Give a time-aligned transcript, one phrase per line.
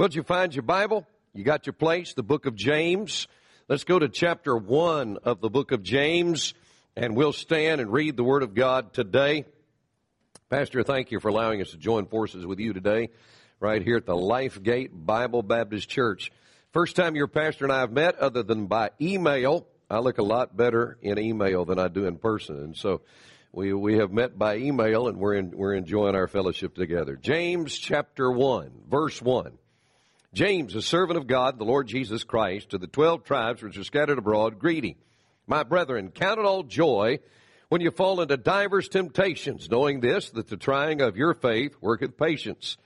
[0.00, 1.06] Well, did you find your Bible?
[1.34, 3.28] You got your place, the book of James.
[3.68, 6.54] Let's go to chapter 1 of the book of James,
[6.96, 9.44] and we'll stand and read the Word of God today.
[10.48, 13.10] Pastor, thank you for allowing us to join forces with you today,
[13.60, 16.32] right here at the Life Gate Bible Baptist Church.
[16.72, 19.66] First time your pastor and I have met, other than by email.
[19.90, 23.02] I look a lot better in email than I do in person, and so
[23.52, 27.16] we we have met by email, and we're in, we're enjoying our fellowship together.
[27.16, 29.58] James chapter one, verse one.
[30.32, 33.82] James, a servant of God, the Lord Jesus Christ, to the twelve tribes which are
[33.82, 34.94] scattered abroad, greeting.
[35.48, 37.18] My brethren, count it all joy
[37.68, 42.16] when you fall into divers temptations, knowing this, that the trying of your faith worketh
[42.16, 42.76] patience.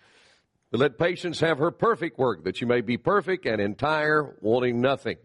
[0.71, 4.81] But let patience have her perfect work, that you may be perfect and entire, wanting
[4.81, 5.19] nothing.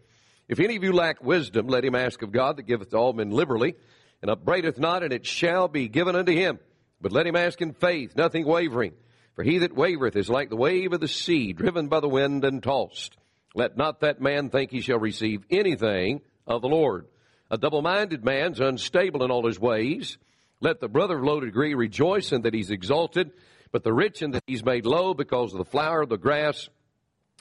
[0.46, 3.14] If any of you lack wisdom, let him ask of God that giveth to all
[3.14, 3.76] men liberally,
[4.20, 6.58] and upbraideth not, and it shall be given unto him.
[7.00, 8.92] But let him ask in faith, nothing wavering.
[9.40, 12.44] For he that wavereth is like the wave of the sea, driven by the wind
[12.44, 13.16] and tossed.
[13.54, 17.06] Let not that man think he shall receive anything of the Lord.
[17.50, 20.18] A double-minded man's unstable in all his ways.
[20.60, 23.30] Let the brother of low degree rejoice in that he's exalted,
[23.72, 26.68] but the rich in that he's made low because of the flower of the grass,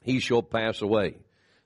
[0.01, 1.17] he shall pass away.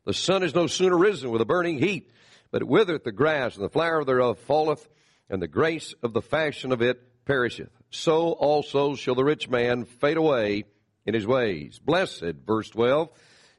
[0.06, 2.10] The sun is no sooner risen with a burning heat,
[2.50, 4.90] but it withereth the grass, and the flower thereof falleth,
[5.30, 7.72] and the grace of the fashion of it perisheth.
[7.90, 10.66] So also shall the rich man fade away
[11.06, 11.80] in his ways.
[11.80, 13.10] Blessed, verse 12,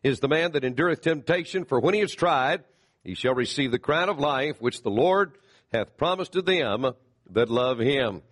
[0.02, 2.64] is the man that endureth temptation, for when he is tried,
[3.02, 5.36] he shall receive the crown of life which the Lord
[5.72, 6.92] hath promised to them
[7.30, 8.22] that love him.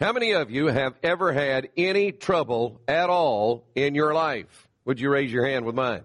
[0.00, 4.68] How many of you have ever had any trouble at all in your life?
[4.84, 6.02] Would you raise your hand with mine?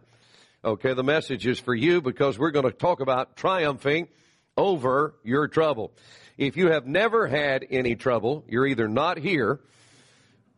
[0.64, 4.08] Okay, the message is for you because we're going to talk about triumphing
[4.56, 5.94] over your trouble.
[6.38, 9.60] If you have never had any trouble, you're either not here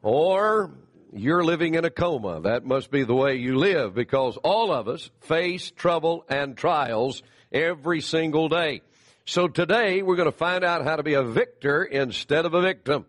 [0.02, 0.72] or
[1.14, 2.42] you're living in a coma.
[2.42, 7.24] That must be the way you live because all of us face trouble and trials
[7.52, 8.82] every single day.
[9.26, 12.62] So today we're going to find out how to be a victor instead of a
[12.62, 13.06] victim.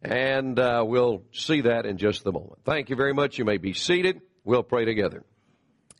[0.00, 2.60] And uh, we'll see that in just a moment.
[2.64, 3.38] Thank you very much.
[3.38, 4.20] You may be seated.
[4.44, 5.24] We'll pray together.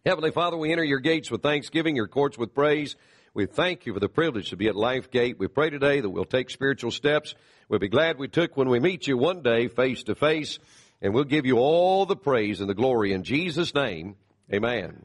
[0.05, 2.95] Heavenly Father, we enter your gates with thanksgiving, your courts with praise.
[3.37, 5.39] We thank you for the privilege to be at Life Gate.
[5.39, 7.35] We pray today that we'll take spiritual steps.
[7.69, 10.59] We'll be glad we took when we meet you one day face to face,
[11.03, 14.17] and we'll give you all the praise and the glory in Jesus' name.
[14.51, 15.05] Amen.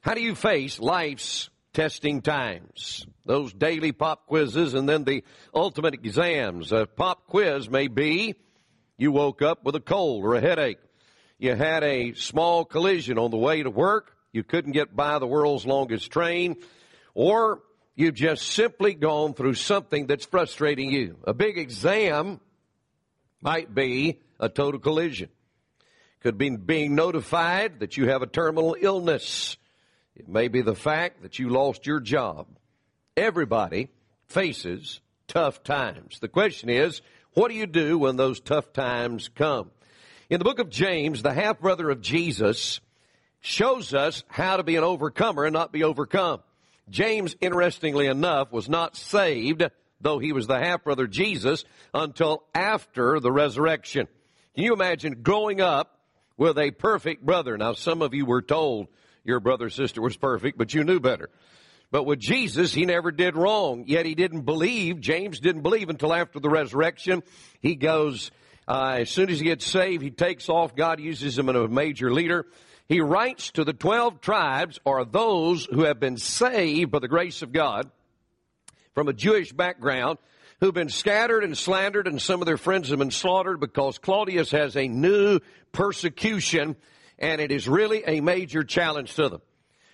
[0.00, 3.06] How do you face life's testing times?
[3.26, 5.22] Those daily pop quizzes and then the
[5.54, 6.72] ultimate exams.
[6.72, 8.34] A pop quiz may be
[8.96, 10.78] you woke up with a cold or a headache.
[11.38, 14.16] You had a small collision on the way to work.
[14.32, 16.56] You couldn't get by the world's longest train
[17.18, 17.60] or
[17.96, 21.16] you've just simply gone through something that's frustrating you.
[21.24, 22.38] A big exam
[23.40, 25.28] might be a total collision.
[26.20, 29.56] Could be being notified that you have a terminal illness.
[30.14, 32.46] It may be the fact that you lost your job.
[33.16, 33.88] Everybody
[34.28, 36.20] faces tough times.
[36.20, 37.02] The question is,
[37.34, 39.72] what do you do when those tough times come?
[40.30, 42.80] In the book of James, the half brother of Jesus
[43.40, 46.42] shows us how to be an overcomer and not be overcome.
[46.90, 49.62] James, interestingly enough, was not saved,
[50.00, 54.08] though he was the half brother Jesus, until after the resurrection.
[54.54, 55.98] Can you imagine growing up
[56.36, 57.56] with a perfect brother?
[57.56, 58.88] Now, some of you were told
[59.24, 61.30] your brother or sister was perfect, but you knew better.
[61.90, 65.00] But with Jesus, he never did wrong, yet he didn't believe.
[65.00, 67.22] James didn't believe until after the resurrection.
[67.60, 68.30] He goes,
[68.66, 70.76] uh, as soon as he gets saved, he takes off.
[70.76, 72.46] God uses him as a major leader.
[72.88, 77.42] He writes to the 12 tribes or those who have been saved by the grace
[77.42, 77.90] of God
[78.94, 80.18] from a Jewish background
[80.60, 84.50] who've been scattered and slandered and some of their friends have been slaughtered because Claudius
[84.52, 85.38] has a new
[85.70, 86.76] persecution
[87.18, 89.42] and it is really a major challenge to them.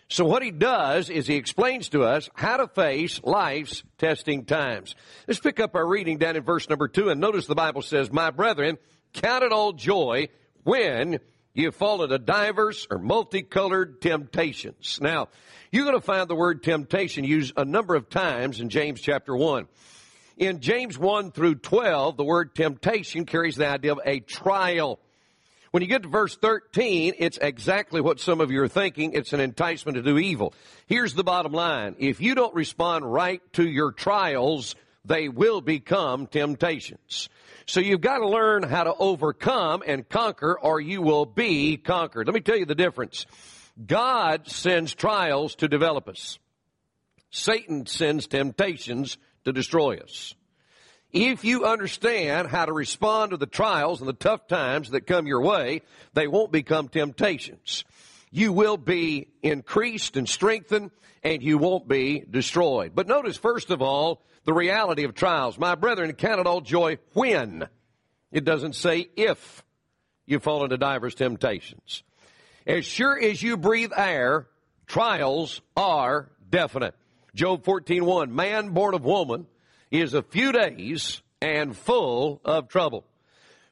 [0.09, 4.95] So what he does is he explains to us how to face life's testing times.
[5.27, 8.13] Let's pick up our reading down in verse number two and notice the Bible says,
[8.13, 8.79] My brethren,
[9.15, 10.29] count it all joy
[10.63, 11.19] when
[11.57, 14.99] You've fallen to divers or multicolored temptations.
[15.01, 15.29] Now,
[15.71, 19.37] you're going to find the word temptation used a number of times in James chapter
[19.37, 19.69] 1.
[20.37, 24.99] In James 1 through 12, the word temptation carries the idea of a trial.
[25.71, 29.13] When you get to verse 13, it's exactly what some of you are thinking.
[29.13, 30.55] It's an enticement to do evil.
[30.89, 31.95] Here's the bottom line.
[32.01, 34.75] If you don't respond right to your trials,
[35.05, 37.29] they will become temptations.
[37.67, 42.27] So you've got to learn how to overcome and conquer or you will be conquered.
[42.27, 43.27] Let me tell you the difference.
[43.87, 46.39] God sends trials to develop us.
[47.31, 50.35] Satan sends temptations to destroy us.
[51.11, 55.27] If you understand how to respond to the trials and the tough times that come
[55.27, 55.83] your way,
[56.13, 57.85] they won't become temptations.
[58.31, 60.91] you will be increased and strengthened
[61.23, 62.93] and you won't be destroyed.
[62.93, 65.59] But notice, first of all, the reality of trials.
[65.59, 67.69] My brethren, count it all joy when.
[68.31, 69.65] It doesn't say if
[70.27, 72.03] you fall into divers temptations.
[72.67, 74.49] As sure as you breathe air,
[74.87, 76.95] trials are definite.
[77.35, 79.47] Job 14:1 Man born of woman
[79.91, 83.05] is a few days and full of trouble.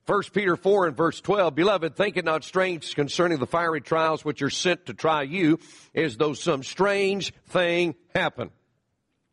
[0.06, 4.24] 1 Peter 4 and verse 12, Beloved, think it not strange concerning the fiery trials
[4.24, 5.60] which are sent to try you,
[5.94, 8.50] as though some strange thing happened.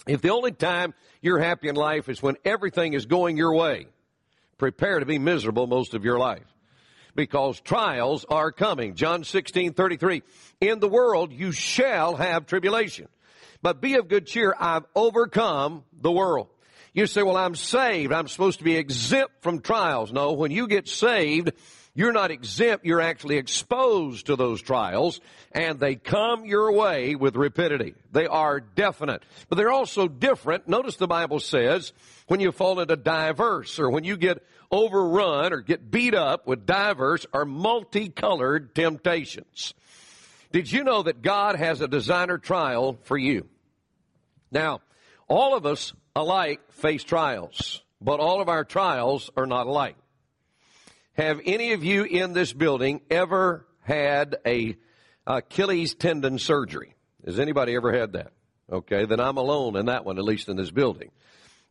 [0.08, 3.88] If the only time you're happy in life is when everything is going your way,
[4.58, 6.46] prepare to be miserable most of your life.
[7.16, 8.96] Because trials are coming.
[8.96, 10.24] John 16, 33.
[10.62, 13.08] In the world you shall have tribulation.
[13.62, 14.56] But be of good cheer.
[14.58, 16.48] I've overcome the world.
[16.94, 18.12] You say, well, I'm saved.
[18.12, 20.12] I'm supposed to be exempt from trials.
[20.12, 21.52] No, when you get saved,
[22.00, 22.86] you're not exempt.
[22.86, 25.20] You're actually exposed to those trials
[25.52, 27.94] and they come your way with rapidity.
[28.14, 30.66] They are definite, but they're also different.
[30.66, 31.92] Notice the Bible says
[32.28, 34.42] when you fall into diverse or when you get
[34.72, 39.74] overrun or get beat up with diverse or multicolored temptations.
[40.54, 43.46] Did you know that God has a designer trial for you?
[44.54, 44.80] Now,
[45.28, 49.98] all of us alike face trials, but all of our trials are not alike.
[51.20, 54.78] Have any of you in this building ever had a
[55.28, 56.96] Achilles tendon surgery?
[57.26, 58.32] Has anybody ever had that?
[58.72, 61.12] Okay, then I'm alone in that one, at least in this building.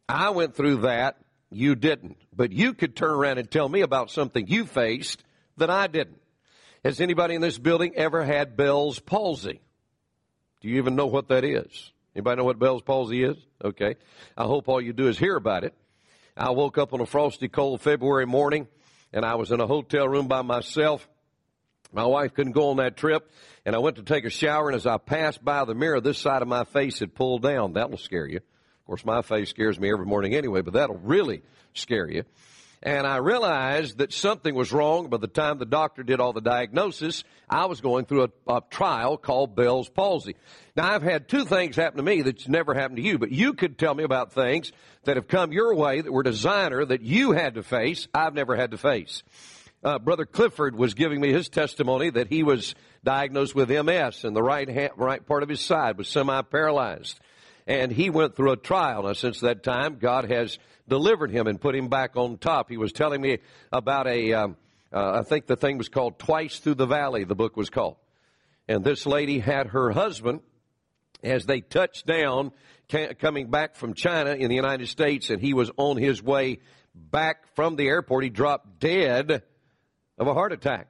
[0.06, 1.16] I went through that.
[1.50, 2.18] You didn't.
[2.30, 5.24] But you could turn around and tell me about something you faced
[5.56, 6.20] that I didn't.
[6.84, 9.62] Has anybody in this building ever had Bell's palsy?
[10.60, 11.90] Do you even know what that is?
[12.14, 13.38] Anybody know what Bell's palsy is?
[13.64, 13.96] Okay.
[14.36, 15.72] I hope all you do is hear about it.
[16.36, 18.68] I woke up on a frosty cold February morning
[19.12, 21.08] and I was in a hotel room by myself.
[21.92, 23.30] My wife couldn't go on that trip
[23.64, 26.18] and I went to take a shower and as I passed by the mirror, this
[26.18, 27.74] side of my face had pulled down.
[27.74, 28.38] That'll scare you.
[28.38, 31.42] Of course, my face scares me every morning anyway, but that'll really
[31.74, 32.24] scare you.
[32.82, 36.40] And I realized that something was wrong by the time the doctor did all the
[36.40, 37.24] diagnosis.
[37.50, 40.36] I was going through a, a, trial called Bell's palsy.
[40.76, 43.54] Now, I've had two things happen to me that's never happened to you, but you
[43.54, 44.70] could tell me about things
[45.04, 48.54] that have come your way that were designer that you had to face, I've never
[48.54, 49.24] had to face.
[49.82, 54.36] Uh, Brother Clifford was giving me his testimony that he was diagnosed with MS and
[54.36, 57.18] the right, hand, right part of his side was semi-paralyzed.
[57.68, 59.02] And he went through a trial.
[59.02, 62.70] Now, since that time, God has delivered him and put him back on top.
[62.70, 63.38] He was telling me
[63.70, 64.56] about a, um,
[64.90, 67.96] uh, I think the thing was called Twice Through the Valley, the book was called.
[68.66, 70.40] And this lady had her husband
[71.22, 72.52] as they touched down
[73.18, 76.60] coming back from China in the United States and he was on his way
[76.94, 78.24] back from the airport.
[78.24, 79.42] He dropped dead
[80.16, 80.88] of a heart attack.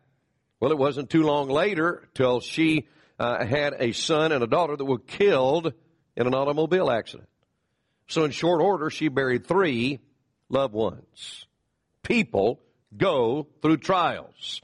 [0.61, 2.87] Well, it wasn't too long later till she
[3.19, 5.73] uh, had a son and a daughter that were killed
[6.19, 7.29] in an automobile accident.
[8.09, 10.01] So in short order, she buried three
[10.49, 11.47] loved ones.
[12.03, 12.61] People
[12.95, 14.61] go through trials.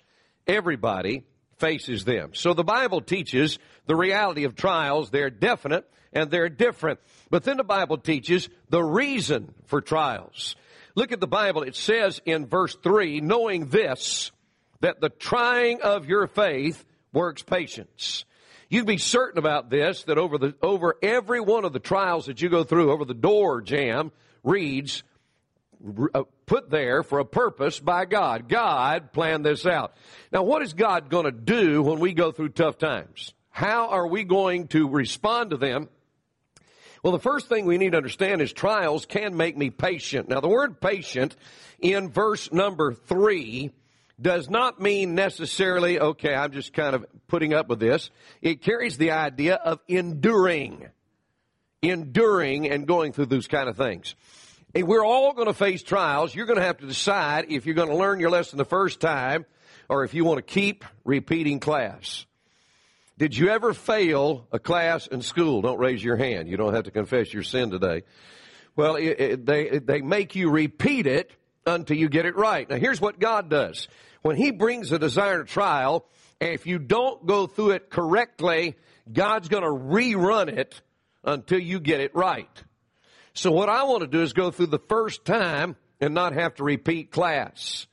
[0.46, 1.22] Everybody
[1.58, 2.34] faces them.
[2.34, 5.10] So the Bible teaches the reality of trials.
[5.10, 6.98] They're definite and they're different.
[7.30, 10.56] But then the Bible teaches the reason for trials.
[10.96, 11.62] Look at the Bible.
[11.62, 14.32] It says in verse 3, knowing this,
[14.80, 18.24] that the trying of your faith works patience.
[18.68, 22.26] You can be certain about this that over the over every one of the trials
[22.26, 25.02] that you go through, over the door jamb reads
[26.14, 28.48] uh, put there for a purpose by God.
[28.48, 29.94] God planned this out.
[30.32, 33.34] Now, what is God going to do when we go through tough times?
[33.50, 35.88] How are we going to respond to them?
[37.02, 40.28] Well, the first thing we need to understand is trials can make me patient.
[40.28, 41.36] Now, the word patient
[41.78, 43.72] in verse number three
[44.24, 48.10] does not mean necessarily, okay, I'm just kind of putting up with this.
[48.40, 50.88] It carries the idea of enduring.
[51.82, 54.14] Enduring and going through those kind of things.
[54.74, 56.34] And we're all going to face trials.
[56.34, 58.98] You're going to have to decide if you're going to learn your lesson the first
[58.98, 59.44] time
[59.90, 62.24] or if you want to keep repeating class.
[63.18, 65.60] Did you ever fail a class in school?
[65.60, 66.48] Don't raise your hand.
[66.48, 68.04] You don't have to confess your sin today.
[68.74, 71.30] Well, it, it, they, they make you repeat it
[71.66, 72.68] until you get it right.
[72.68, 73.88] Now here's what God does.
[74.22, 76.06] When He brings a desire to trial,
[76.40, 78.76] and if you don't go through it correctly,
[79.10, 80.80] God's going to rerun it
[81.24, 82.62] until you get it right.
[83.34, 86.54] So what I want to do is go through the first time and not have
[86.56, 87.86] to repeat class.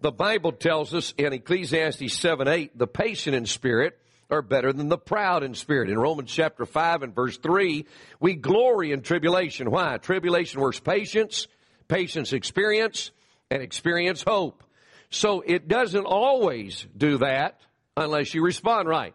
[0.00, 3.98] The Bible tells us in Ecclesiastes 7 8, the patient in spirit
[4.30, 5.88] are better than the proud in spirit.
[5.90, 7.86] In Romans chapter 5 and verse 3,
[8.20, 9.70] we glory in tribulation.
[9.70, 9.96] Why?
[9.98, 11.48] Tribulation works patience,
[11.88, 13.10] patience experience,
[13.50, 14.62] and experience hope.
[15.10, 17.60] So it doesn't always do that
[17.96, 19.14] unless you respond right.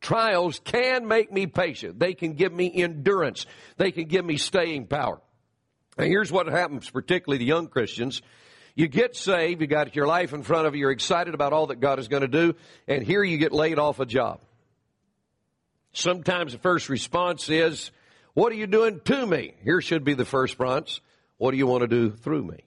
[0.00, 1.98] Trials can make me patient.
[1.98, 3.46] They can give me endurance.
[3.76, 5.20] They can give me staying power.
[5.96, 8.20] And here's what happens, particularly to young Christians.
[8.74, 11.68] You get saved, you got your life in front of you, you're excited about all
[11.68, 12.56] that God is going to do,
[12.88, 14.40] and here you get laid off a job.
[15.92, 17.92] Sometimes the first response is,
[18.34, 19.54] What are you doing to me?
[19.62, 21.00] Here should be the first response.
[21.38, 22.64] What do you want to do through me?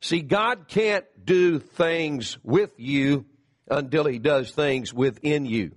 [0.00, 3.26] See, God can't do things with you
[3.68, 5.72] until He does things within you.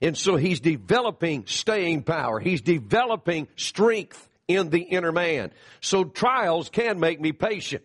[0.00, 2.40] And so He's developing staying power.
[2.40, 5.52] He's developing strength in the inner man.
[5.80, 7.82] So trials can make me patient.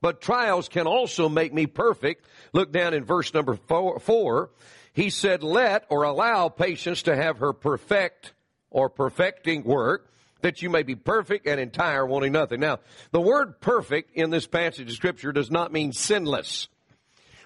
[0.00, 2.26] But trials can also make me perfect.
[2.52, 4.50] Look down in verse number four, four.
[4.92, 8.34] He said, let or allow patience to have her perfect
[8.70, 10.12] or perfecting work
[10.44, 12.60] that you may be perfect and entire, wanting nothing.
[12.60, 12.80] Now,
[13.12, 16.68] the word perfect in this passage of scripture does not mean sinless.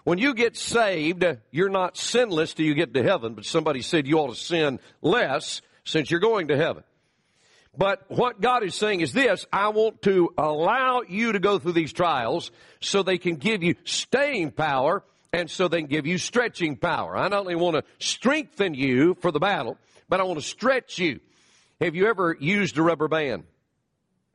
[0.02, 4.08] When you get saved, you're not sinless till you get to heaven, but somebody said
[4.08, 6.82] you ought to sin less since you're going to heaven.
[7.76, 11.74] But what God is saying is this, I want to allow you to go through
[11.74, 12.50] these trials
[12.80, 17.16] so they can give you staying power and so they can give you stretching power.
[17.16, 19.78] I not only want to strengthen you for the battle,
[20.08, 21.20] but I want to stretch you.
[21.80, 23.44] Have you ever used a rubber band?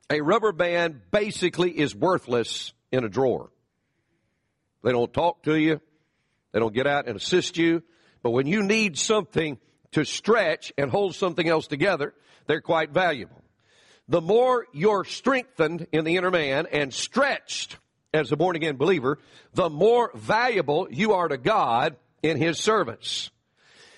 [0.10, 3.50] A rubber band basically is worthless in a drawer.
[4.82, 5.82] They don't talk to you.
[6.54, 7.84] They don't get out and assist you.
[8.22, 9.58] But when you need something
[9.92, 12.14] to stretch and hold something else together,
[12.48, 13.44] they're quite valuable.
[14.08, 17.78] The more you're strengthened in the inner man and stretched
[18.14, 19.20] as a born again believer,
[19.54, 23.32] the more valuable you are to God in His service.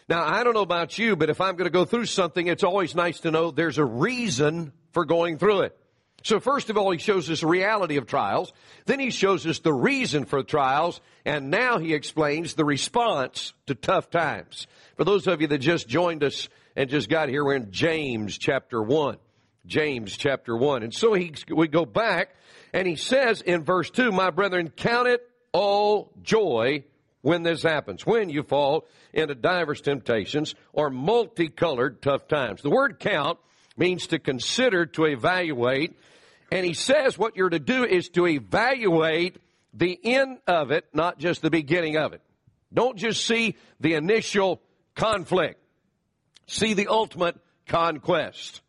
[0.07, 2.63] Now, I don't know about you, but if I'm going to go through something, it's
[2.63, 5.77] always nice to know there's a reason for going through it.
[6.24, 8.51] So first of all, he shows us the reality of trials.
[8.85, 11.01] Then he shows us the reason for trials.
[11.24, 14.67] And now he explains the response to tough times.
[14.95, 17.43] For those of you that just joined us and just got here.
[17.43, 19.17] We're in James chapter 1.
[19.65, 20.83] James chapter 1.
[20.83, 22.35] And so he, we go back
[22.74, 25.21] and he says in verse 2, My brethren, count it
[25.51, 26.83] all joy
[27.25, 32.62] when this happens, when you fall into diverse temptations or multicolored tough times.
[32.62, 33.39] The word count
[33.75, 35.98] means to consider, to evaluate.
[36.51, 39.38] And he says what you're to do is to evaluate
[39.74, 42.22] the end of it, not just the beginning of it.
[42.74, 44.62] Don't just see the initial
[44.96, 45.60] conflict
[46.48, 47.36] see the ultimate
[47.67, 48.62] conquest.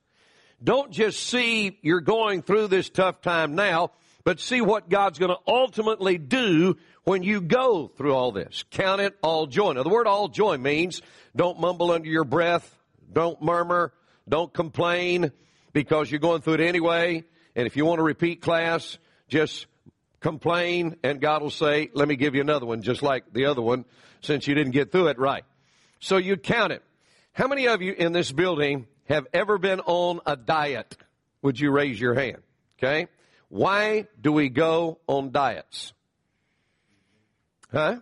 [0.63, 3.93] Don't just see you're going through this tough time now,
[4.25, 8.65] but see what God's going to ultimately do when you go through all this.
[8.71, 9.73] Count it all joy.
[9.73, 11.01] Now, the word all joy means
[11.35, 12.77] don't mumble under your breath,
[13.11, 13.93] don't murmur,
[14.29, 15.31] don't complain
[15.73, 17.25] because you're going through it anyway.
[17.55, 18.99] And if you want to repeat class,
[19.29, 19.67] just
[20.19, 23.63] complain and God will say, let me give you another one just like the other
[23.63, 23.85] one
[24.21, 25.45] since you didn't get through it right.
[26.01, 26.83] So you count it.
[27.33, 30.97] How many of you in this building have ever been on a diet?
[31.43, 32.43] Would you raise your hand?
[32.79, 33.07] Okay.
[33.49, 35.93] Why do we go on diets?
[37.73, 37.97] Huh?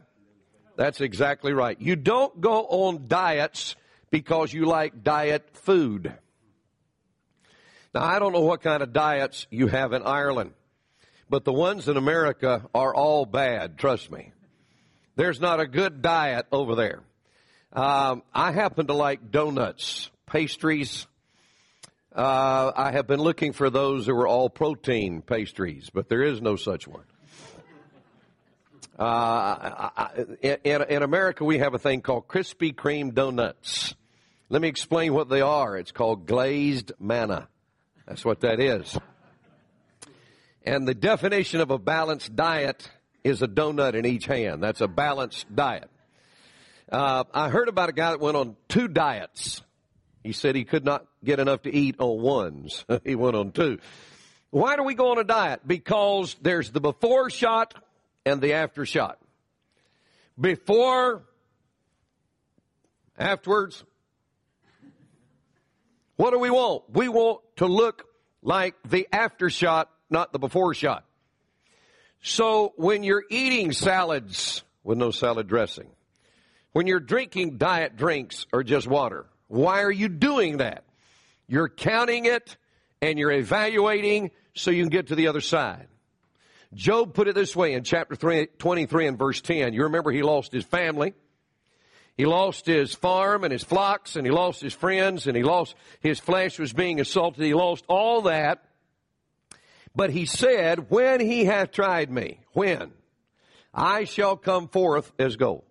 [0.77, 1.81] That's exactly right.
[1.81, 3.77] You don't go on diets
[4.11, 6.13] because you like diet food.
[7.95, 10.53] Now, I don't know what kind of diets you have in Ireland,
[11.31, 14.33] but the ones in America are all bad, trust me.
[15.17, 17.03] There's not a good diet over there.
[17.73, 21.07] Um, I happen to like donuts, pastries.
[22.15, 26.41] Uh, I have been looking for those that were all protein pastries, but there is
[26.41, 27.05] no such one.
[28.99, 30.09] Uh,
[30.41, 33.95] in, in America, we have a thing called Krispy Kreme donuts.
[34.49, 35.77] Let me explain what they are.
[35.77, 37.49] It's called glazed manna.
[38.07, 38.97] That's what that is.
[40.65, 42.89] And the definition of a balanced diet
[43.25, 44.63] is a donut in each hand.
[44.63, 45.91] That's a balanced diet.
[46.91, 49.63] Uh, I heard about a guy that went on two diets.
[50.23, 52.85] He said he could not get enough to eat on ones.
[53.05, 53.79] he went on two.
[54.51, 55.67] Why do we go on a diet?
[55.67, 57.75] Because there's the before shot
[58.25, 59.19] and the after shot.
[60.41, 61.25] Before,
[63.19, 63.85] afterwards.
[66.17, 66.85] What do we want?
[66.91, 68.07] We want to look
[68.43, 71.05] like the after shot, not the before shot.
[72.23, 75.89] So when you're eating salads with no salad dressing,
[76.73, 79.27] when you're drinking diet drinks or just water.
[79.47, 80.85] Why are you doing that?
[81.47, 82.57] You're counting it
[83.01, 85.87] and you're evaluating so you can get to the other side.
[86.75, 89.73] Job put it this way in chapter 23 and verse 10.
[89.73, 91.15] You remember he lost his family.
[92.17, 95.75] He lost his farm and his flocks and he lost his friends and he lost
[96.01, 97.45] his flesh was being assaulted.
[97.45, 98.65] He lost all that.
[99.97, 102.93] But he said, when he hath tried me, when?
[103.73, 105.65] I shall come forth as gold.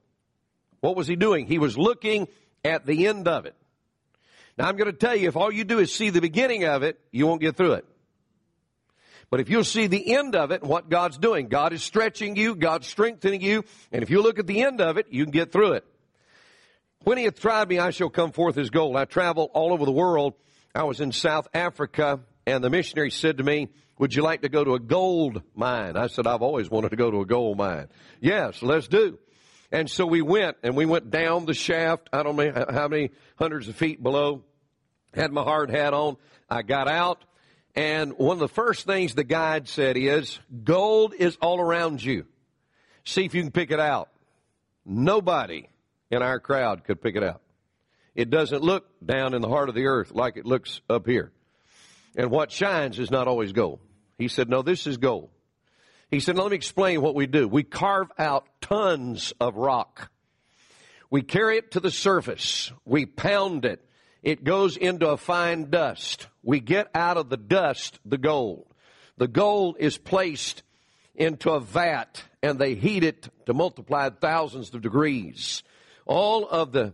[0.82, 1.48] What was he doing?
[1.48, 2.28] He was looking
[2.64, 3.56] at the end of it.
[4.58, 6.84] Now I'm going to tell you, if all you do is see the beginning of
[6.84, 7.86] it, you won't get through it.
[9.34, 12.36] But if you'll see the end of it and what God's doing, God is stretching
[12.36, 15.32] you, God's strengthening you, and if you look at the end of it, you can
[15.32, 15.86] get through it.
[17.04, 18.96] When he hath tried me, I shall come forth as gold.
[18.96, 20.36] I travel all over the world.
[20.76, 24.50] I was in South Africa, and the missionary said to me, would you like to
[24.50, 25.98] go to a gold mine?
[25.98, 27.88] I said, I've always wanted to go to a gold mine.
[28.22, 29.18] Yes, let's do.
[29.72, 32.08] And so we went, and we went down the shaft.
[32.14, 33.10] I don't know how many
[33.40, 34.44] hundreds of feet below.
[35.16, 36.18] Had my hard hat on.
[36.52, 37.26] I got out,
[37.76, 42.26] and one of the first things the guide said is, gold is all around you.
[43.06, 44.10] See if you can pick it out.
[44.86, 45.70] Nobody
[46.12, 47.42] in our crowd could pick it out.
[48.16, 51.32] It doesn't look down in the heart of the earth like it looks up here.
[52.16, 53.80] And what shines is not always gold.
[54.20, 55.30] He said, no, this is gold.
[56.12, 57.48] He said, let me explain what we do.
[57.48, 60.12] We carve out tons of rock.
[61.10, 62.72] We carry it to the surface.
[62.86, 63.84] We pound it.
[64.24, 66.28] It goes into a fine dust.
[66.42, 68.66] We get out of the dust the gold.
[69.18, 70.64] The gold is placed
[71.14, 75.62] into a vat and they heat it to multiply thousands of degrees.
[76.06, 76.94] All of the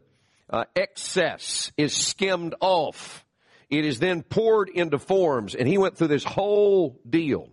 [0.49, 3.23] uh, excess is skimmed off.
[3.69, 7.49] It is then poured into forms and he went through this whole deal.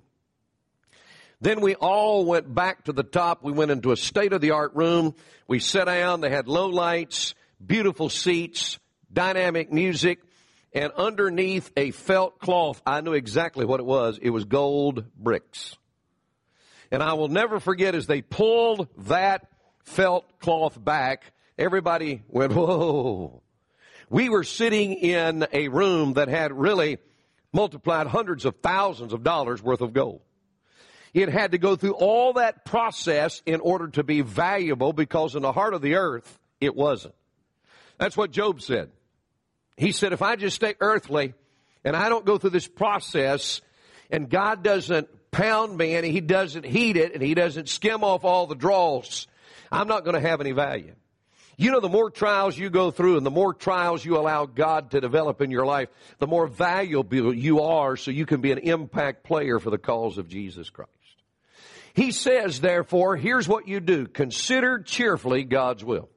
[1.41, 3.45] Then we all went back to the top.
[3.45, 5.15] We went into a state of the art room.
[5.47, 6.23] We sat down.
[6.23, 8.79] They had low lights, beautiful seats,
[9.17, 10.21] dynamic music,
[10.73, 14.19] and underneath a felt cloth, I knew exactly what it was.
[14.21, 15.75] It was gold bricks.
[16.93, 19.49] And I will never forget as they pulled that
[19.85, 23.43] felt cloth back, everybody went, whoa.
[24.11, 26.99] We were sitting in a room that had really
[27.53, 30.21] multiplied hundreds of thousands of dollars worth of gold.
[31.15, 35.41] It had to go through all that process in order to be valuable because in
[35.41, 37.15] the heart of the earth, it wasn't.
[37.99, 38.91] That's what Job said.
[39.77, 41.35] He said, if I just stay earthly
[41.85, 43.61] and I don't go through this process
[44.11, 48.25] and God doesn't pound me and he doesn't heat it and he doesn't skim off
[48.25, 49.27] all the draws,
[49.71, 50.95] I'm not going to have any value.
[51.59, 54.91] You know, the more trials you go through and the more trials you allow God
[54.91, 58.59] to develop in your life, the more valuable you are so you can be an
[58.59, 60.91] impact player for the cause of Jesus Christ.
[61.95, 64.07] He says, therefore, here's what you do.
[64.07, 66.11] Consider cheerfully God's will.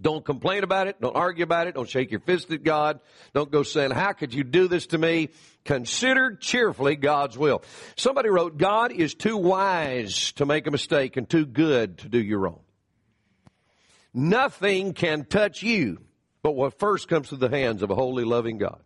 [0.00, 1.00] Don't complain about it.
[1.00, 1.74] Don't argue about it.
[1.74, 3.00] Don't shake your fist at God.
[3.34, 5.28] Don't go saying, how could you do this to me?
[5.64, 7.62] Consider cheerfully God's will.
[7.96, 12.18] Somebody wrote, God is too wise to make a mistake and too good to do
[12.18, 12.60] you wrong.
[14.14, 15.98] Nothing can touch you
[16.42, 18.80] but what first comes through the hands of a holy, loving God.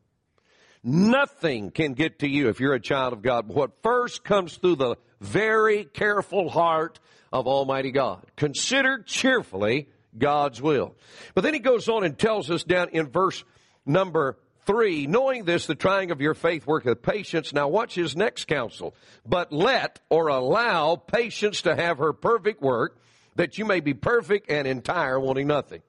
[0.83, 4.77] Nothing can get to you if you're a child of God what first comes through
[4.77, 6.99] the very careful heart
[7.33, 8.27] of Almighty God.
[8.37, 10.95] Consider cheerfully God's will.
[11.35, 13.45] But then he goes on and tells us down in verse
[13.87, 17.53] number three, knowing this, the trying of your faith worketh patience.
[17.53, 18.95] Now watch his next counsel.
[19.27, 22.99] But let or allow patience to have her perfect work,
[23.37, 25.83] that you may be perfect and entire, wanting nothing.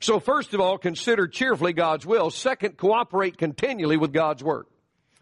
[0.00, 2.30] So first of all, consider cheerfully God's will.
[2.30, 4.68] Second, cooperate continually with God's work.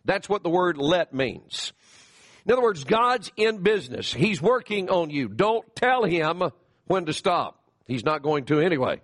[0.04, 1.72] That's what the word let means.
[2.44, 4.12] In other words, God's in business.
[4.12, 5.28] He's working on you.
[5.28, 6.42] Don't tell him
[6.86, 7.63] when to stop.
[7.86, 9.00] He's not going to anyway.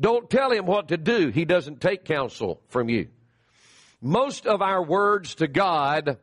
[0.00, 1.28] Don't tell him what to do.
[1.28, 3.08] He doesn't take counsel from you.
[4.00, 6.18] Most of our words to God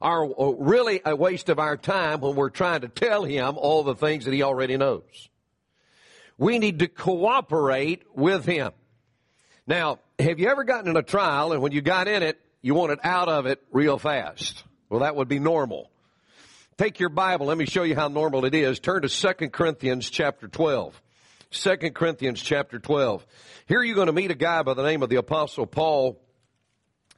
[0.00, 3.84] are uh, really a waste of our time when we're trying to tell him all
[3.84, 5.28] the things that he already knows.
[6.38, 8.72] We need to cooperate with him.
[9.66, 12.74] Now, have you ever gotten in a trial and when you got in it, you
[12.74, 14.64] wanted out of it real fast?
[14.88, 15.91] Well, that would be normal.
[16.78, 17.46] Take your Bible.
[17.46, 18.80] Let me show you how normal it is.
[18.80, 21.00] Turn to 2 Corinthians chapter 12.
[21.50, 23.26] 2 Corinthians chapter 12.
[23.66, 26.18] Here you're going to meet a guy by the name of the apostle Paul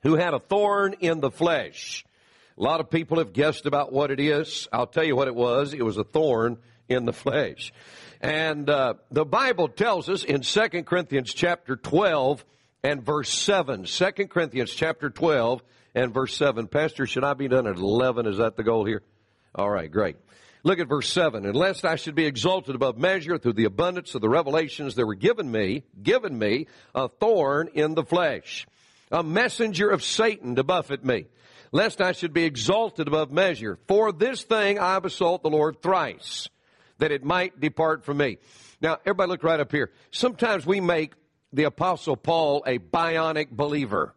[0.03, 2.05] who had a thorn in the flesh.
[2.59, 4.69] A lot of people have guessed about what it is.
[4.73, 5.73] I'll tell you what it was.
[5.73, 7.73] It was a thorn in the flesh.
[8.21, 12.45] And uh, the Bible tells us in 2 Corinthians chapter 12
[12.83, 13.85] and verse 7.
[13.85, 15.63] 2 Corinthians chapter 12
[15.95, 16.67] and verse 7.
[16.67, 18.27] Pastor, should I be done at 11?
[18.27, 19.03] Is that the goal here?
[19.55, 20.17] All right, great.
[20.65, 21.45] Look at verse 7.
[21.45, 25.07] And lest I should be exalted above measure through the abundance of the revelations that
[25.07, 28.67] were given me, given me a thorn in the flesh,
[29.13, 31.27] a messenger of Satan to buffet me,
[31.71, 33.79] lest I should be exalted above measure.
[33.87, 36.49] For this thing I besought the Lord thrice,
[36.99, 38.39] that it might depart from me.
[38.81, 39.93] Now, everybody look right up here.
[40.11, 41.13] Sometimes we make
[41.53, 44.15] the apostle Paul a bionic believer.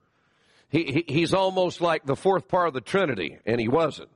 [0.70, 4.10] He, he, he's almost like the fourth part of the Trinity, and he wasn't.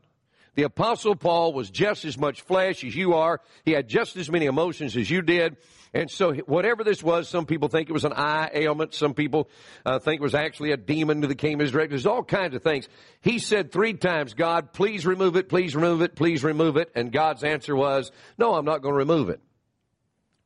[0.56, 3.40] The apostle Paul was just as much flesh as you are.
[3.64, 5.56] He had just as many emotions as you did.
[5.94, 8.94] And so whatever this was, some people think it was an eye ailment.
[8.94, 9.50] Some people
[9.86, 11.92] uh, think it was actually a demon that came his direction.
[11.92, 12.88] There's all kinds of things.
[13.22, 16.92] He said three times, God, please remove it, please remove it, please remove it.
[16.96, 19.42] And God's answer was, no, I'm not going to remove it.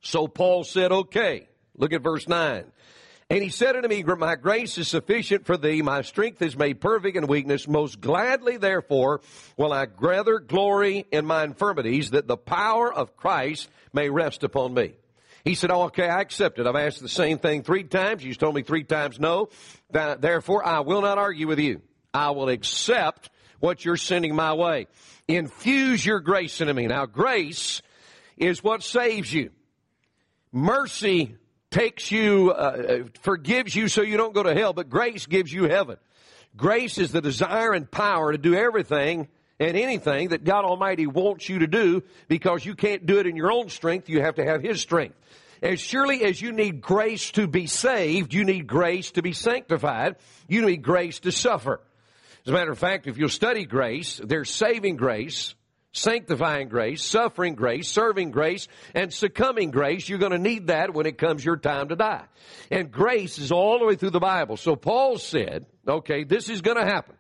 [0.02, 1.48] So Paul said, okay.
[1.78, 2.66] Look at verse 9.
[3.30, 6.80] And he said unto me, My grace is sufficient for thee, my strength is made
[6.80, 7.68] perfect in weakness.
[7.68, 9.22] Most gladly, therefore,
[9.58, 14.76] will I rather glory in my infirmities, that the power of Christ may rest upon
[14.76, 14.94] me.
[15.44, 16.68] He said, oh, okay, I accept it.
[16.68, 18.24] I've asked the same thing three times.
[18.24, 19.50] You've told me three times no.
[19.92, 21.82] Therefore, I will not argue with you.
[22.14, 24.88] I will accept what you're sending my way.
[25.28, 26.88] Infuse your grace into me.
[26.88, 27.82] Now, grace
[28.38, 29.52] is what saves you.
[30.52, 31.36] Mercy
[31.76, 35.66] takes you, uh, forgives you so you don't go to hell, but grace gives you
[35.66, 35.98] heaven.
[36.56, 39.28] Grace is the desire and power to do everything
[39.60, 43.36] and anything that God Almighty wants you to do because you can't do it in
[43.36, 44.08] your own strength.
[44.08, 45.16] You have to have His strength.
[45.62, 50.16] As surely as you need grace to be saved, you need grace to be sanctified.
[50.48, 51.82] You need grace to suffer.
[52.46, 55.56] As a matter of fact, if you'll study grace, there's saving grace,
[55.96, 60.08] sanctifying grace, suffering grace, serving grace, and succumbing grace.
[60.08, 62.26] You're going to need that when it comes your time to die.
[62.70, 64.58] And grace is all the way through the Bible.
[64.58, 67.16] So Paul said, okay, this is going to happen.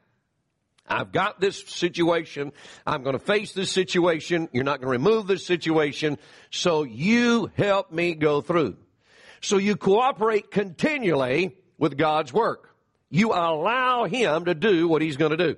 [0.87, 2.51] I've got this situation.
[2.85, 4.49] I'm going to face this situation.
[4.51, 6.17] You're not going to remove this situation.
[6.51, 8.77] So you help me go through.
[9.41, 12.75] So you cooperate continually with God's work.
[13.09, 15.55] You allow Him to do what He's going to do.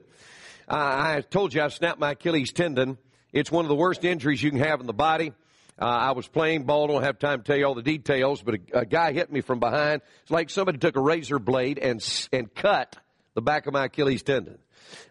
[0.69, 2.97] I told you I snapped my Achilles tendon
[3.33, 5.33] it's one of the worst injuries you can have in the body.
[5.79, 6.87] Uh, I was playing ball.
[6.87, 9.41] Don't have time to tell you all the details, but a, a, guy hit me
[9.41, 10.01] from behind.
[10.23, 12.01] It's like somebody took a razor blade and
[12.33, 12.97] and cut
[13.35, 14.57] the back of my Achilles tendon.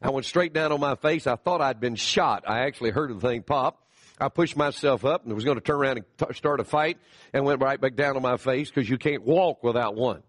[0.02, 1.26] I went straight down on my face.
[1.26, 2.44] I thought I'd been shot.
[2.48, 3.86] I actually heard the thing pop.
[4.18, 6.98] I pushed myself up and was going to turn around and t- start a fight
[7.32, 10.22] and went right back down on my face because you can't walk without one.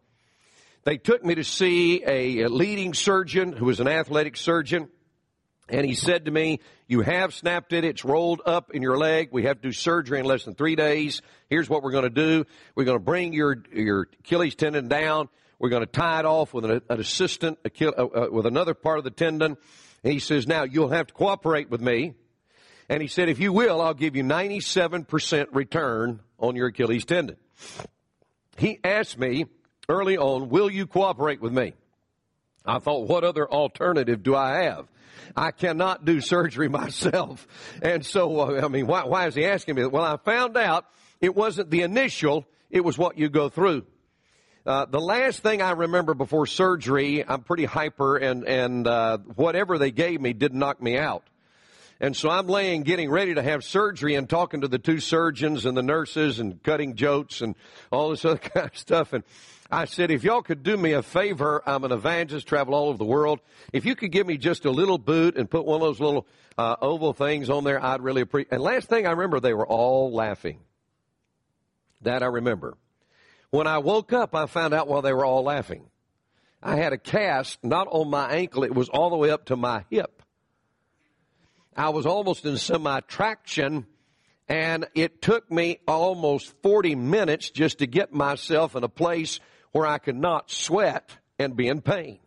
[0.84, 4.89] They took me to see a, a leading surgeon who was an athletic surgeon.
[5.69, 7.84] And he said to me, you have snapped it.
[7.84, 9.30] It's rolled up in your leg.
[9.32, 11.21] We have to do surgery in less than three days.
[11.49, 12.45] Here's what we're going to do.
[12.75, 15.27] We're going to bring your, your Achilles tendon down.
[15.60, 18.97] We're going to tie it off with an, an assistant, uh, uh, with another part
[18.99, 19.58] of the tendon.
[20.03, 22.13] And he says, now you'll have to cooperate with me.
[22.88, 27.36] And he said, if you will, I'll give you 97% return on your Achilles tendon.
[28.56, 29.45] He asked me
[29.89, 31.73] early on, will you cooperate with me?
[32.67, 34.88] I thought, what other alternative do I have?
[35.36, 37.47] I cannot do surgery myself.
[37.82, 39.86] And so, uh, I mean, why, why is he asking me?
[39.86, 40.86] Well, I found out
[41.21, 43.86] it wasn't the initial, it was what you go through.
[44.65, 49.77] Uh, the last thing I remember before surgery, I'm pretty hyper, and and uh, whatever
[49.77, 51.23] they gave me didn't knock me out.
[52.01, 55.65] And so I'm laying, getting ready to have surgery, and talking to the two surgeons
[55.65, 57.56] and the nurses, and cutting jokes and
[57.93, 59.13] all this other kind of stuff.
[59.13, 59.23] And
[59.69, 62.97] I said, if y'all could do me a favor, I'm an evangelist, travel all over
[62.97, 63.39] the world.
[63.73, 66.25] If you could give me just a little boot and put one of those little
[66.58, 68.53] uh, oval things on there, I'd really appreciate.
[68.53, 70.60] And last thing I remember, they were all laughing.
[72.01, 72.77] That I remember.
[73.49, 75.89] When I woke up, I found out while they were all laughing.
[76.62, 79.56] I had a cast not on my ankle; it was all the way up to
[79.56, 80.21] my hip.
[81.75, 83.86] I was almost in semi traction
[84.49, 89.39] and it took me almost 40 minutes just to get myself in a place
[89.78, 92.18] where I could not sweat and be in pain.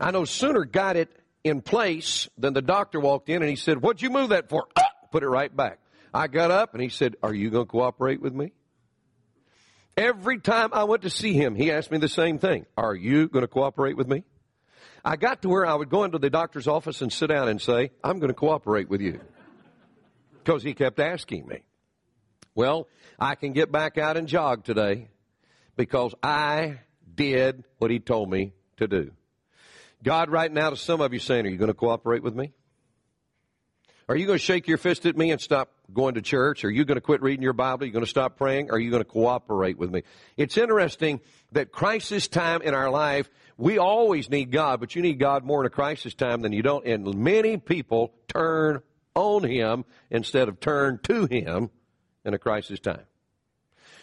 [0.00, 1.14] I no sooner got it
[1.44, 4.66] in place than the doctor walked in and he said, What'd you move that for?
[4.78, 5.78] Ah, put it right back.
[6.14, 8.52] I got up and he said, Are you going to cooperate with me?
[9.94, 13.28] Every time I went to see him, he asked me the same thing Are you
[13.28, 14.24] going to cooperate with me?
[15.04, 17.60] I got to where I would go into the doctor's office and sit down and
[17.60, 19.20] say, I'm going to cooperate with you.
[20.42, 21.62] Because he kept asking me.
[22.54, 22.88] Well,
[23.18, 25.08] I can get back out and jog today
[25.80, 26.80] because I
[27.14, 29.12] did what he told me to do.
[30.02, 32.52] God, right now, to some of you saying, Are you going to cooperate with me?
[34.06, 36.66] Are you going to shake your fist at me and stop going to church?
[36.66, 37.84] Are you going to quit reading your Bible?
[37.84, 38.70] Are you going to stop praying?
[38.70, 40.02] Are you going to cooperate with me?
[40.36, 41.20] It's interesting
[41.52, 45.62] that crisis time in our life, we always need God, but you need God more
[45.62, 46.86] in a crisis time than you don't.
[46.86, 48.82] And many people turn
[49.14, 51.70] on Him instead of turn to Him
[52.22, 53.04] in a crisis time.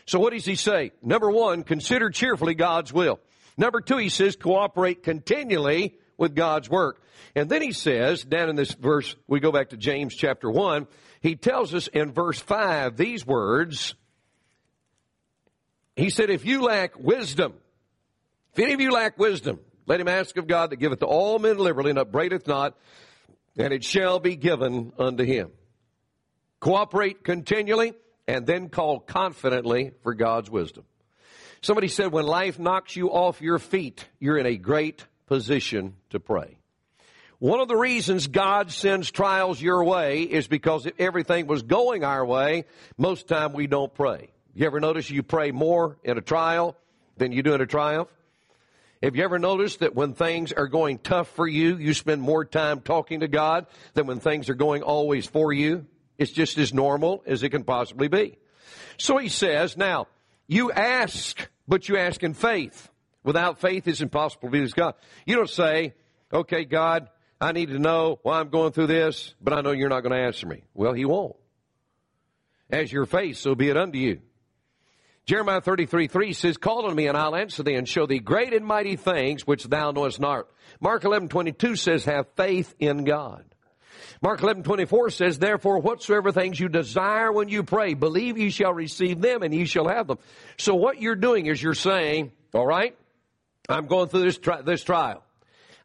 [0.08, 0.92] So what does he say?
[1.04, 3.20] Number one, consider cheerfully God's will.
[3.58, 7.02] Number two, he says cooperate continually with God's work.
[7.36, 10.88] And then he says, down in this verse, we go back to James chapter 1,
[11.22, 13.96] he tells us in verse 5 these words.
[15.96, 17.56] He said, if you lack wisdom,
[18.54, 21.38] if any of you lack wisdom, let him ask of God that giveth to all
[21.40, 22.78] men liberally and upbraideth not,
[23.58, 25.52] and it shall be given unto him.
[26.60, 27.94] Cooperate continually,
[28.28, 30.84] and then call confidently for God's wisdom.
[31.62, 36.20] Somebody said, when life knocks you off your feet, you're in a great position to
[36.20, 36.58] pray.
[37.40, 42.04] One of the reasons God sends trials your way is because if everything was going
[42.04, 42.66] our way,
[42.98, 44.30] most time we don't pray.
[44.56, 46.76] You ever notice you pray more in a trial
[47.18, 48.10] than you do in a triumph?
[49.04, 52.44] Have you ever noticed that when things are going tough for you, you spend more
[52.44, 55.86] time talking to God than when things are going always for you?
[56.18, 58.38] It's just as normal as it can possibly be.
[58.98, 60.08] So he says, now,
[60.48, 62.90] you ask, but you ask in faith.
[63.24, 64.96] Without faith, it's impossible to please God.
[65.26, 65.94] You don't say,
[66.32, 69.90] okay, God, I need to know why I'm going through this, but I know you're
[69.90, 70.64] not going to answer me.
[70.74, 71.36] Well, he won't.
[72.70, 74.22] As your faith, so be it unto you.
[75.26, 78.54] Jeremiah 33, 3 says, Call on me and I'll answer thee and show thee great
[78.54, 80.48] and mighty things which thou knowest not.
[80.80, 83.44] Mark 11, 22 says, Have faith in God.
[84.22, 88.74] Mark 11, 24 says, Therefore, whatsoever things you desire when you pray, believe ye shall
[88.74, 90.20] receive them and ye shall have them.
[90.58, 92.98] So what you're doing is you're saying, all right,
[93.70, 95.24] I'm going through this, tri- this trial.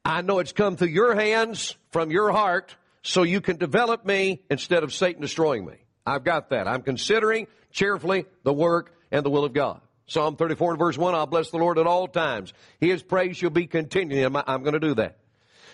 [0.05, 4.43] I know it's come through your hands from your heart so you can develop me
[4.51, 5.75] instead of Satan destroying me.
[6.07, 6.67] I've got that.
[6.67, 9.81] I'm considering cheerfully the work and the will of God.
[10.07, 12.53] Psalm 34 and verse 1, I'll bless the Lord at all times.
[12.81, 14.37] His praise shall be continuing.
[14.37, 15.19] I'm going to do that.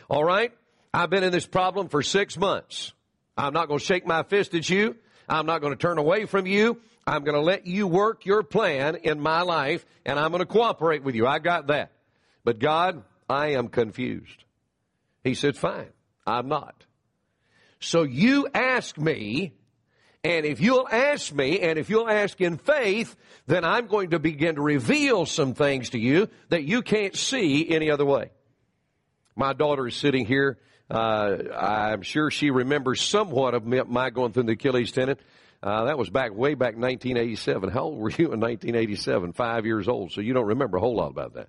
[0.09, 0.53] All right?
[0.99, 2.93] I've been in this problem for six months.
[3.37, 4.97] I'm not going to shake my fist at you.
[5.29, 6.81] I'm not going to turn away from you.
[7.07, 10.47] I'm going to let you work your plan in my life, and I'm going to
[10.47, 11.25] cooperate with you.
[11.25, 11.93] I got that.
[12.43, 14.43] But God, I am confused.
[15.23, 15.91] He said, Fine,
[16.27, 16.75] I'm not.
[17.79, 19.53] So you ask me,
[20.25, 23.15] and if you'll ask me, and if you'll ask in faith,
[23.47, 27.71] then I'm going to begin to reveal some things to you that you can't see
[27.71, 28.33] any other way.
[29.39, 30.59] My daughter is sitting here
[30.91, 35.19] uh, I'm sure she remembers somewhat of my going through the Achilles tendon.
[35.63, 37.71] Uh, that was back way back 1987.
[37.71, 39.33] How old were you in 1987?
[39.33, 41.49] Five years old, so you don't remember a whole lot about that.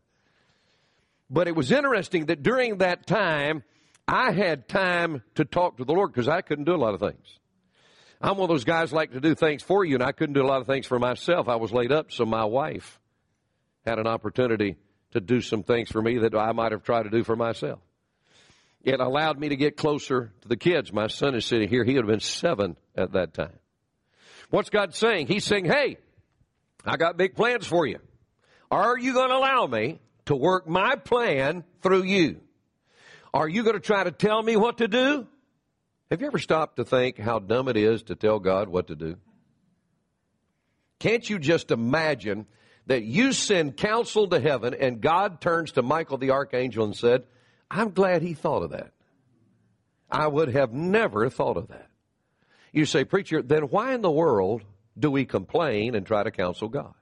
[1.29, 3.63] But it was interesting that during that time,
[4.07, 6.99] I had time to talk to the Lord because I couldn't do a lot of
[6.99, 7.25] things.
[8.19, 10.41] I'm one of those guys like to do things for you, and I couldn't do
[10.41, 11.47] a lot of things for myself.
[11.47, 12.99] I was laid up, so my wife
[13.85, 14.75] had an opportunity
[15.11, 17.79] to do some things for me that I might have tried to do for myself.
[18.81, 20.93] It allowed me to get closer to the kids.
[20.93, 21.83] My son is sitting here.
[21.83, 23.57] He would have been seven at that time.
[24.49, 25.27] What's God saying?
[25.27, 25.97] He's saying, hey,
[26.85, 27.99] I got big plans for you.
[28.71, 32.39] Are you going to allow me to work my plan through you?
[33.33, 35.27] Are you going to try to tell me what to do?
[36.09, 38.95] Have you ever stopped to think how dumb it is to tell God what to
[38.95, 39.17] do?
[40.99, 42.47] Can't you just imagine
[42.89, 47.23] that you send counsel to heaven and God turns to Michael the archangel and said,
[47.69, 48.93] I'm glad he thought of that.
[50.09, 51.87] I would have never thought of that.
[52.73, 54.63] You say, preacher, then why in the world
[54.97, 56.95] do we complain and try to counsel God?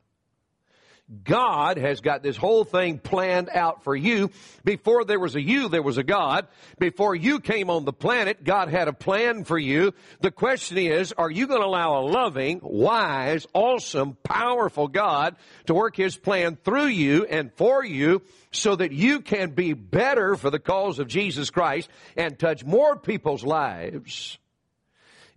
[1.24, 4.30] God has got this whole thing planned out for you.
[4.66, 6.48] Before there was a you, there was a God.
[6.80, 9.94] Before you came on the planet, God had a plan for you.
[10.20, 15.74] The question is, are you going to allow a loving, wise, awesome, powerful God to
[15.74, 20.50] work His plan through you and for you so that you can be better for
[20.50, 24.38] the cause of Jesus Christ and touch more people's lives?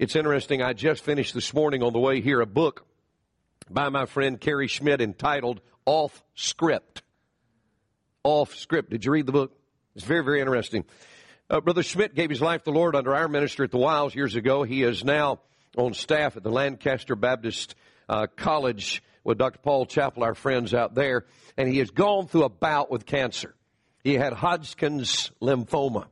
[0.00, 0.62] It's interesting.
[0.62, 2.87] I just finished this morning on the way here a book
[3.70, 7.02] by my friend Cary Schmidt entitled Off Script.
[8.24, 8.90] Off Script.
[8.90, 9.56] Did you read the book?
[9.94, 10.85] It's very, very interesting.
[11.48, 14.14] Uh, Brother Schmidt gave his life to the Lord under our minister at the Wilds
[14.14, 14.62] years ago.
[14.62, 15.40] He is now
[15.76, 17.74] on staff at the Lancaster Baptist
[18.09, 19.59] uh, College with Dr.
[19.59, 21.24] Paul Chappell, our friends out there,
[21.56, 23.54] and he has gone through a bout with cancer.
[24.02, 26.06] He had Hodgkin's lymphoma.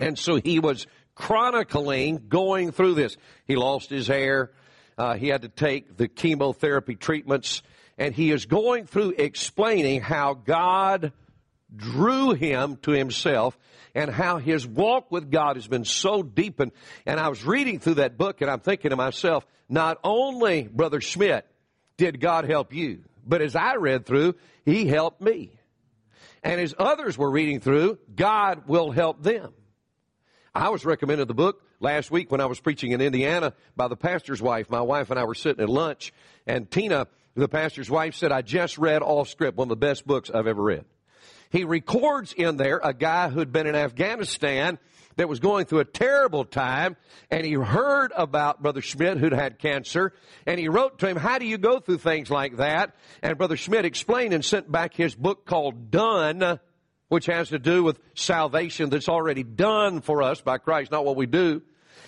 [0.00, 3.16] And so he was chronicling going through this.
[3.46, 4.52] He lost his hair.
[4.98, 7.62] Uh, he had to take the chemotherapy treatments,
[7.96, 11.12] and he is going through explaining how God
[11.74, 13.56] drew him to himself
[13.94, 16.72] and how his walk with God has been so deepened.
[17.06, 21.00] And I was reading through that book and I'm thinking to myself, not only, Brother
[21.00, 21.46] Schmidt,
[21.96, 24.34] did God help you, but as I read through,
[24.64, 25.52] he helped me.
[26.42, 29.52] And as others were reading through, God will help them.
[30.54, 33.96] I was recommended the book last week when I was preaching in Indiana by the
[33.96, 34.70] pastor's wife.
[34.70, 36.12] My wife and I were sitting at lunch,
[36.46, 40.06] and Tina, the pastor's wife, said, I just read Off Script, one of the best
[40.06, 40.84] books I've ever read.
[41.50, 44.78] He records in there a guy who'd been in Afghanistan
[45.16, 46.96] that was going through a terrible time,
[47.30, 50.12] and he heard about Brother Schmidt who'd had cancer,
[50.46, 52.94] and he wrote to him, How do you go through things like that?
[53.22, 56.60] And Brother Schmidt explained and sent back his book called Done
[57.08, 61.16] which has to do with salvation that's already done for us by Christ, not what
[61.16, 61.62] we do.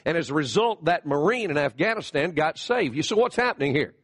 [0.04, 2.96] And as a result, that Marine in Afghanistan got saved.
[2.96, 3.94] You see what's happening here?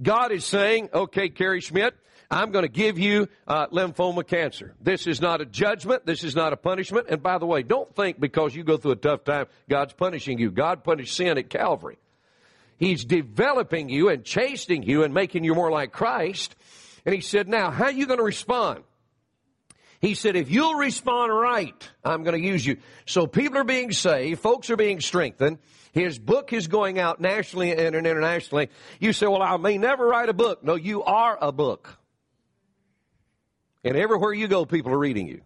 [0.00, 1.94] God is saying, okay, Cary Schmidt,
[2.30, 4.74] I'm going to give you uh, lymphoma cancer.
[4.80, 6.04] This is not a judgment.
[6.04, 7.06] This is not a punishment.
[7.08, 10.38] And by the way, don't think because you go through a tough time, God's punishing
[10.38, 10.50] you.
[10.50, 11.98] God punished sin at Calvary.
[12.76, 16.54] He's developing you and chastening you and making you more like Christ.
[17.04, 18.84] And he said, now, how are you going to respond?
[20.00, 22.76] He said, if you'll respond right, I'm going to use you.
[23.04, 25.58] So people are being saved, folks are being strengthened.
[25.92, 28.68] His book is going out nationally and internationally.
[29.00, 30.62] You say, well, I may never write a book.
[30.62, 31.98] No, you are a book.
[33.82, 35.40] And everywhere you go, people are reading you.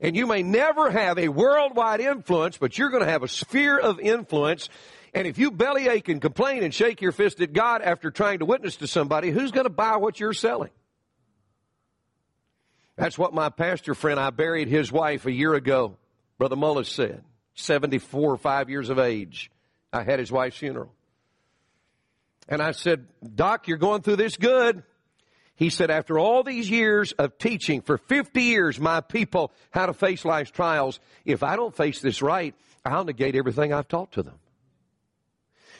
[0.00, 3.78] And you may never have a worldwide influence, but you're going to have a sphere
[3.78, 4.68] of influence.
[5.14, 8.44] And if you bellyache and complain and shake your fist at God after trying to
[8.44, 10.70] witness to somebody, who's going to buy what you're selling?
[12.96, 15.96] That's what my pastor friend, I buried his wife a year ago,
[16.38, 17.24] Brother Mullis said.
[17.54, 19.50] 74 or 5 years of age.
[19.92, 20.92] I had his wife's funeral.
[22.48, 24.82] And I said, Doc, you're going through this good.
[25.56, 29.92] He said, after all these years of teaching for 50 years, my people how to
[29.92, 32.54] face life's trials, if I don't face this right,
[32.84, 34.34] I'll negate everything I've taught to them.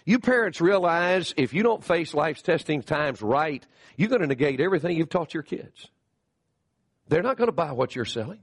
[0.07, 4.61] You parents realize if you don't face life's testing times right, you're going to negate
[4.61, 5.89] everything you've taught your kids.
[7.09, 8.41] They're not going to buy what you're selling.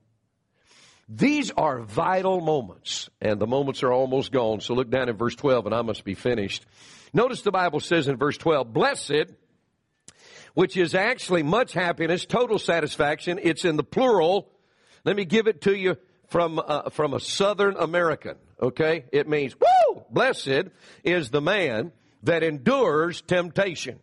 [1.14, 4.62] These are vital moments, and the moments are almost gone.
[4.62, 6.66] So look down in verse 12, and I must be finished.
[7.14, 9.26] Notice the Bible says in verse 12, Blessed,
[10.54, 13.40] which is actually much happiness, total satisfaction.
[13.42, 14.50] It's in the plural.
[15.04, 15.98] Let me give it to you
[16.28, 19.06] from, uh, from a Southern American, okay?
[19.12, 20.06] It means, woo!
[20.10, 20.70] Blessed
[21.04, 21.92] is the man
[22.24, 24.00] that endures temptation.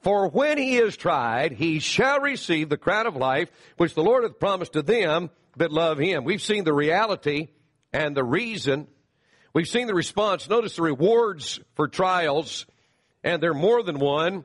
[0.00, 4.22] For when he is tried, he shall receive the crown of life, which the Lord
[4.22, 6.24] hath promised to them that love him.
[6.24, 7.48] We've seen the reality
[7.92, 8.86] and the reason.
[9.52, 10.48] We've seen the response.
[10.48, 12.66] Notice the rewards for trials,
[13.24, 14.44] and they're more than one.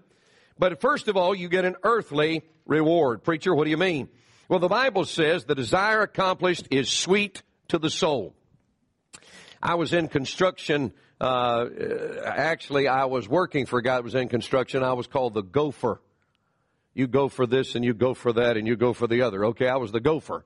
[0.57, 3.23] But first of all, you get an earthly reward.
[3.23, 4.09] Preacher, what do you mean?
[4.49, 8.33] Well, the Bible says the desire accomplished is sweet to the soul.
[9.61, 11.67] I was in construction uh,
[12.26, 14.84] actually, I was working for a guy that was in construction.
[14.84, 16.02] I was called the gopher.
[16.93, 19.45] You go for this and you go for that and you go for the other.
[19.45, 20.45] Okay, I was the gopher.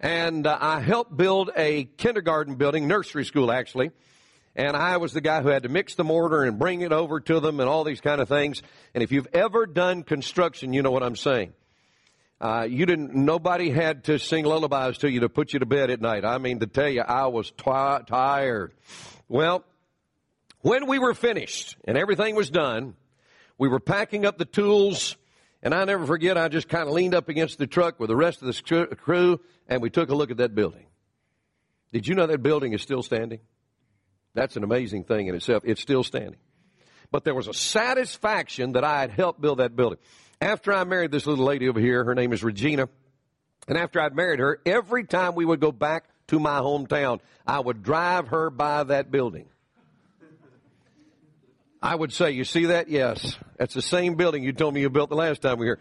[0.00, 3.90] And uh, I helped build a kindergarten building, nursery school actually.
[4.54, 7.20] And I was the guy who had to mix the mortar and bring it over
[7.20, 8.62] to them and all these kind of things.
[8.94, 11.52] And if you've ever done construction, you know what I'm saying.
[12.40, 15.90] Uh, you didn't, nobody had to sing lullabies to you to put you to bed
[15.90, 16.24] at night.
[16.24, 18.72] I mean, to tell you, I was t- tired.
[19.28, 19.64] Well,
[20.60, 22.94] when we were finished and everything was done,
[23.58, 25.16] we were packing up the tools,
[25.62, 28.16] and I never forget, I just kind of leaned up against the truck with the
[28.16, 30.86] rest of the crew, and we took a look at that building.
[31.92, 33.40] Did you know that building is still standing?
[34.34, 35.62] That's an amazing thing in itself.
[35.64, 36.38] It's still standing.
[37.10, 39.98] But there was a satisfaction that I had helped build that building.
[40.40, 42.88] After I married this little lady over here, her name is Regina,
[43.68, 47.60] and after I'd married her, every time we would go back to my hometown, I
[47.60, 49.48] would drive her by that building.
[51.82, 52.88] I would say, you see that?
[52.88, 53.36] Yes.
[53.58, 55.78] That's the same building you told me you built the last time we were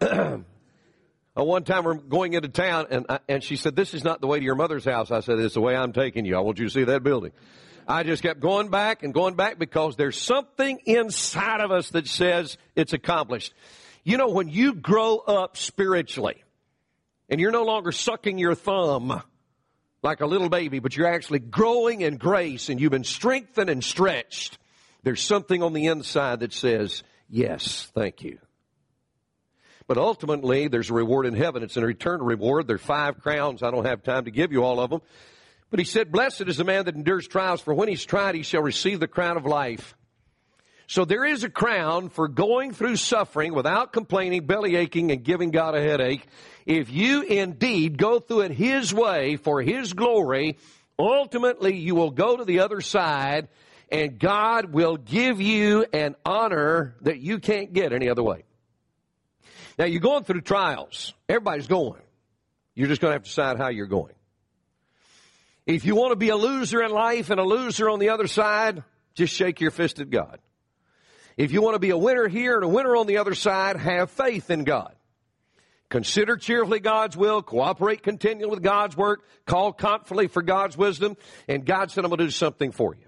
[0.00, 0.44] here.
[1.34, 4.26] One time we're going into town and, uh, and she said, this is not the
[4.26, 5.10] way to your mother's house.
[5.10, 6.36] I said, it's the way I'm taking you.
[6.36, 7.32] I want you to see that building.
[7.86, 12.06] I just kept going back and going back because there's something inside of us that
[12.08, 13.54] says it's accomplished.
[14.02, 16.42] You know, when you grow up spiritually
[17.28, 19.22] and you're no longer sucking your thumb
[20.02, 23.84] like a little baby, but you're actually growing in grace and you've been strengthened and
[23.84, 24.58] stretched
[25.06, 28.40] there's something on the inside that says, yes, thank you.
[29.86, 31.62] But ultimately, there's a reward in heaven.
[31.62, 32.66] It's an eternal reward.
[32.66, 33.62] There are five crowns.
[33.62, 35.02] I don't have time to give you all of them.
[35.70, 38.42] But he said, Blessed is the man that endures trials, for when he's tried, he
[38.42, 39.94] shall receive the crown of life.
[40.88, 45.52] So there is a crown for going through suffering without complaining, belly aching, and giving
[45.52, 46.26] God a headache.
[46.66, 50.58] If you indeed go through it His way for His glory,
[50.98, 53.46] ultimately you will go to the other side
[53.90, 58.44] and God will give you an honor that you can't get any other way.
[59.78, 61.14] Now you're going through trials.
[61.28, 62.02] Everybody's going.
[62.74, 64.14] You're just going to have to decide how you're going.
[65.66, 68.26] If you want to be a loser in life and a loser on the other
[68.26, 68.82] side,
[69.14, 70.38] just shake your fist at God.
[71.36, 73.76] If you want to be a winner here and a winner on the other side,
[73.76, 74.94] have faith in God.
[75.88, 81.16] Consider cheerfully God's will, cooperate continually with God's work, call confidently for God's wisdom,
[81.46, 83.05] and God said, I'm going to do something for you.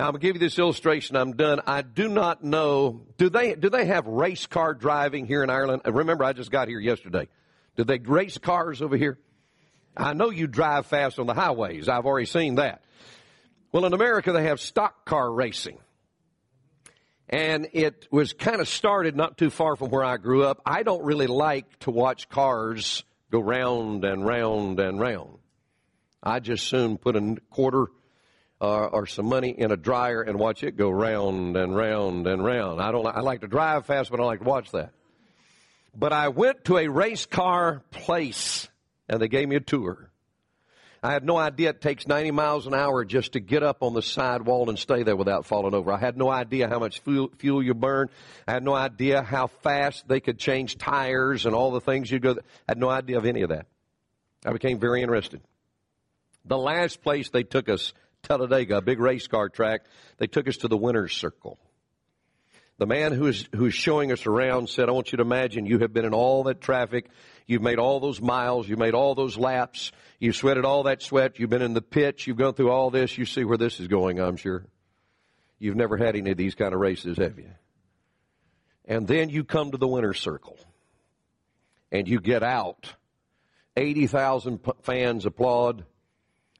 [0.00, 1.14] Now I'm gonna give you this illustration.
[1.14, 1.60] I'm done.
[1.66, 3.02] I do not know.
[3.18, 5.82] Do they do they have race car driving here in Ireland?
[5.86, 7.28] Uh, remember, I just got here yesterday.
[7.76, 9.18] Do they race cars over here?
[9.94, 11.90] I know you drive fast on the highways.
[11.90, 12.82] I've already seen that.
[13.72, 15.76] Well, in America, they have stock car racing.
[17.28, 20.62] And it was kind of started not too far from where I grew up.
[20.64, 25.36] I don't really like to watch cars go round and round and round.
[26.22, 27.88] I just soon put a quarter
[28.60, 32.80] or some money in a dryer and watch it go round and round and round.
[32.80, 33.06] I don't.
[33.06, 34.92] I like to drive fast, but I like to watch that.
[35.94, 38.68] But I went to a race car place
[39.08, 40.10] and they gave me a tour.
[41.02, 43.94] I had no idea it takes 90 miles an hour just to get up on
[43.94, 45.90] the sidewall and stay there without falling over.
[45.90, 48.10] I had no idea how much fuel, fuel you burn.
[48.46, 52.18] I had no idea how fast they could change tires and all the things you
[52.18, 52.32] go.
[52.32, 52.36] I
[52.68, 53.66] had no idea of any of that.
[54.44, 55.40] I became very interested.
[56.44, 59.82] The last place they took us, Talladega, a big race car track,
[60.18, 61.58] they took us to the winner's circle.
[62.78, 65.66] The man who is, who is showing us around said, I want you to imagine
[65.66, 67.10] you have been in all that traffic.
[67.46, 68.66] You've made all those miles.
[68.66, 69.92] You've made all those laps.
[70.18, 71.38] You've sweated all that sweat.
[71.38, 72.26] You've been in the pits.
[72.26, 73.18] You've gone through all this.
[73.18, 74.64] You see where this is going, I'm sure.
[75.58, 77.50] You've never had any of these kind of races, have you?
[78.86, 80.58] And then you come to the winner's circle
[81.92, 82.94] and you get out.
[83.76, 85.84] 80,000 fans applaud.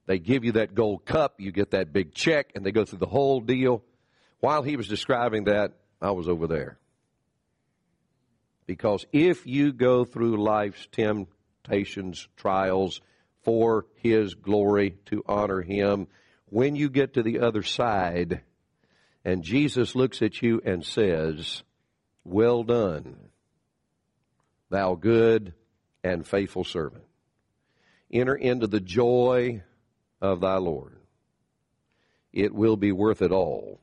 [0.06, 1.40] They give you that gold cup.
[1.40, 3.82] You get that big check and they go through the whole deal.
[4.40, 6.78] While he was describing that, I was over there.
[8.66, 13.00] Because if you go through life's temptations, trials,
[13.42, 16.08] for His glory to honor Him.
[16.46, 18.42] When you get to the other side
[19.24, 21.62] and Jesus looks at you and says,
[22.24, 23.16] Well done,
[24.68, 25.54] thou good
[26.02, 27.04] and faithful servant.
[28.12, 29.62] Enter into the joy
[30.20, 30.96] of thy Lord.
[32.32, 33.80] It will be worth it all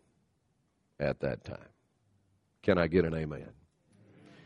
[0.99, 1.57] at that time.
[2.63, 3.49] Can I get an amen?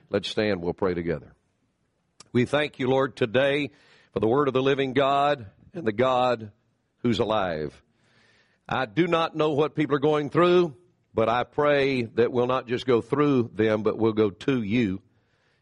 [0.10, 0.62] Let's stand.
[0.62, 1.34] We'll pray together.
[2.34, 3.72] We thank you, Lord, today
[4.14, 6.52] for the word of the living God and the God
[7.00, 7.82] who's alive.
[8.68, 10.76] I do not know what people are going through,
[11.14, 15.02] but I pray that we'll not just go through them, but we'll go to you.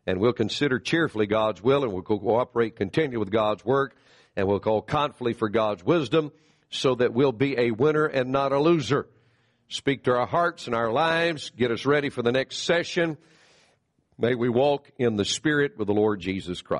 [0.06, 3.96] And we'll consider cheerfully God's will and we'll cooperate, continue with God's work,
[4.40, 6.32] and we'll call confidently for God's wisdom
[6.70, 9.08] so that we'll be a winner and not a loser.
[9.68, 11.52] Speak to our hearts and our lives.
[11.52, 13.18] Get us ready for the next session.
[14.18, 16.78] May we walk in the Spirit with the Lord Jesus Christ.